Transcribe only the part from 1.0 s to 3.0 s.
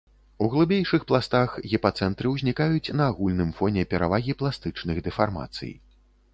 пластах гіпацэнтры ўзнікаюць